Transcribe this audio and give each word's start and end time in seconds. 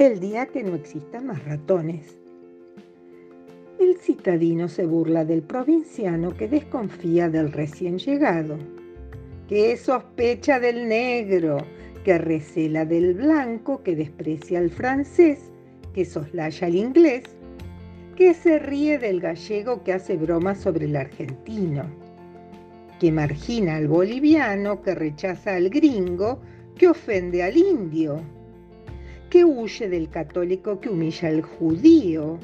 el 0.00 0.18
día 0.18 0.46
que 0.46 0.62
no 0.62 0.74
existan 0.76 1.26
más 1.26 1.44
ratones. 1.44 2.16
El 3.78 3.98
citadino 3.98 4.66
se 4.66 4.86
burla 4.86 5.26
del 5.26 5.42
provinciano 5.42 6.34
que 6.34 6.48
desconfía 6.48 7.28
del 7.28 7.52
recién 7.52 7.98
llegado, 7.98 8.56
que 9.46 9.76
sospecha 9.76 10.58
del 10.58 10.88
negro, 10.88 11.58
que 12.02 12.16
recela 12.16 12.86
del 12.86 13.12
blanco, 13.12 13.82
que 13.82 13.94
desprecia 13.94 14.58
al 14.58 14.70
francés, 14.70 15.50
que 15.92 16.06
soslaya 16.06 16.66
al 16.66 16.76
inglés, 16.76 17.24
que 18.16 18.32
se 18.32 18.58
ríe 18.58 18.98
del 18.98 19.20
gallego 19.20 19.84
que 19.84 19.92
hace 19.92 20.16
bromas 20.16 20.60
sobre 20.60 20.86
el 20.86 20.96
argentino, 20.96 21.84
que 22.98 23.12
margina 23.12 23.76
al 23.76 23.86
boliviano, 23.86 24.80
que 24.80 24.94
rechaza 24.94 25.56
al 25.56 25.68
gringo, 25.68 26.40
que 26.74 26.88
ofende 26.88 27.42
al 27.42 27.58
indio, 27.58 28.22
que 29.30 29.44
huye 29.44 29.88
del 29.88 30.10
católico 30.10 30.80
que 30.80 30.88
humilla 30.88 31.28
al 31.28 31.42
judío, 31.42 32.38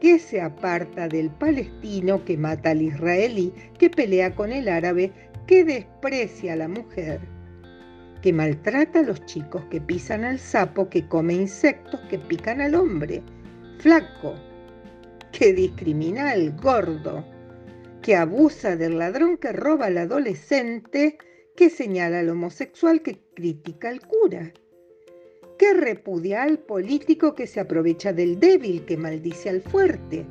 que 0.00 0.18
se 0.18 0.40
aparta 0.40 1.06
del 1.06 1.30
palestino 1.30 2.24
que 2.24 2.38
mata 2.38 2.70
al 2.70 2.80
israelí, 2.80 3.52
que 3.78 3.90
pelea 3.90 4.34
con 4.34 4.50
el 4.50 4.68
árabe, 4.68 5.12
que 5.46 5.64
desprecia 5.64 6.54
a 6.54 6.56
la 6.56 6.68
mujer, 6.68 7.20
que 8.22 8.32
maltrata 8.32 9.00
a 9.00 9.02
los 9.02 9.24
chicos, 9.26 9.62
que 9.70 9.82
pisan 9.82 10.24
al 10.24 10.38
sapo, 10.38 10.88
que 10.88 11.06
come 11.06 11.34
insectos, 11.34 12.00
que 12.08 12.18
pican 12.18 12.62
al 12.62 12.74
hombre, 12.74 13.22
flaco, 13.78 14.34
que 15.30 15.52
discrimina 15.52 16.30
al 16.30 16.56
gordo, 16.56 17.22
que 18.00 18.16
abusa 18.16 18.76
del 18.76 18.98
ladrón 18.98 19.36
que 19.36 19.52
roba 19.52 19.86
al 19.86 19.98
adolescente, 19.98 21.18
que 21.54 21.68
señala 21.68 22.20
al 22.20 22.30
homosexual, 22.30 23.02
que 23.02 23.20
critica 23.34 23.90
al 23.90 24.00
cura 24.00 24.52
que 25.58 25.72
repudia 25.72 26.42
al 26.42 26.58
político 26.58 27.34
que 27.34 27.46
se 27.46 27.60
aprovecha 27.60 28.12
del 28.12 28.40
débil, 28.40 28.84
que 28.84 28.96
maldice 28.96 29.50
al 29.50 29.60
fuerte, 29.62 30.26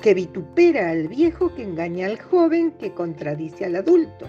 que 0.00 0.14
vitupera 0.14 0.90
al 0.90 1.08
viejo, 1.08 1.54
que 1.54 1.64
engaña 1.64 2.06
al 2.06 2.18
joven, 2.18 2.72
que 2.72 2.94
contradice 2.94 3.66
al 3.66 3.76
adulto, 3.76 4.26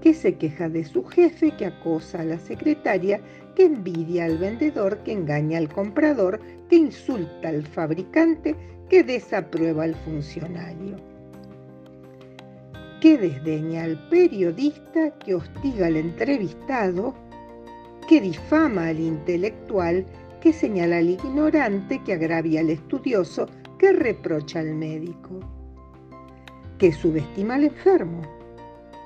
que 0.00 0.14
se 0.14 0.34
queja 0.34 0.68
de 0.68 0.84
su 0.84 1.04
jefe, 1.04 1.54
que 1.56 1.66
acosa 1.66 2.20
a 2.20 2.24
la 2.24 2.38
secretaria, 2.38 3.20
que 3.54 3.64
envidia 3.64 4.24
al 4.24 4.38
vendedor, 4.38 4.98
que 5.04 5.12
engaña 5.12 5.58
al 5.58 5.68
comprador, 5.68 6.40
que 6.68 6.76
insulta 6.76 7.48
al 7.48 7.66
fabricante, 7.66 8.56
que 8.88 9.04
desaprueba 9.04 9.84
al 9.84 9.94
funcionario, 9.94 10.96
que 13.00 13.18
desdeña 13.18 13.84
al 13.84 14.08
periodista, 14.08 15.10
que 15.18 15.34
hostiga 15.34 15.86
al 15.86 15.96
entrevistado, 15.96 17.14
que 18.10 18.20
difama 18.20 18.88
al 18.88 18.98
intelectual, 18.98 20.04
que 20.40 20.52
señala 20.52 20.98
al 20.98 21.10
ignorante, 21.10 22.02
que 22.02 22.14
agravia 22.14 22.58
al 22.58 22.70
estudioso, 22.70 23.46
que 23.78 23.92
reprocha 23.92 24.58
al 24.58 24.74
médico, 24.74 25.38
que 26.76 26.90
subestima 26.90 27.54
al 27.54 27.66
enfermo, 27.66 28.22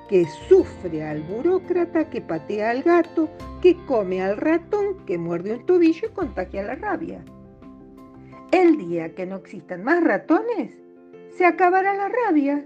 que 0.09 0.25
sufre 0.49 1.03
al 1.03 1.21
burócrata, 1.21 2.09
que 2.09 2.19
patea 2.19 2.71
al 2.71 2.81
gato, 2.81 3.29
que 3.61 3.77
come 3.85 4.23
al 4.23 4.37
ratón, 4.37 5.05
que 5.05 5.19
muerde 5.19 5.53
un 5.53 5.67
tobillo 5.67 6.07
y 6.07 6.11
contagia 6.11 6.63
la 6.63 6.73
rabia. 6.73 7.23
El 8.51 8.75
día 8.75 9.13
que 9.13 9.27
no 9.27 9.35
existan 9.35 9.83
más 9.83 10.03
ratones, 10.03 10.71
se 11.37 11.45
acabará 11.45 11.93
la 11.93 12.09
rabia 12.09 12.65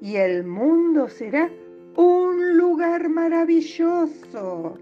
y 0.00 0.14
el 0.14 0.44
mundo 0.44 1.08
será 1.08 1.50
un 1.96 2.56
lugar 2.56 3.08
maravilloso. 3.08 4.78